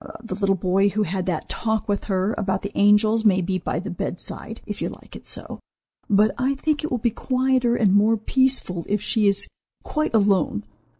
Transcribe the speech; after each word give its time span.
The 0.23 0.33
little 0.33 0.55
boy 0.55 0.89
who 0.89 1.03
had 1.03 1.27
that 1.27 1.47
talk 1.47 1.87
with 1.87 2.05
her 2.05 2.33
about 2.35 2.63
the 2.63 2.75
angels 2.75 3.23
may 3.23 3.39
be 3.39 3.59
by 3.59 3.77
the 3.77 3.91
bedside, 3.91 4.59
if 4.65 4.81
you 4.81 4.89
like 4.89 5.15
it 5.15 5.27
so; 5.27 5.59
but 6.09 6.33
I 6.39 6.55
think 6.55 6.83
it 6.83 6.89
will 6.89 6.97
be 6.97 7.11
quieter 7.11 7.75
and 7.75 7.93
more 7.93 8.17
peaceful 8.17 8.83
if 8.89 8.99
she 8.99 9.27
is 9.27 9.47
quite 9.83 10.15
alone. 10.15 10.63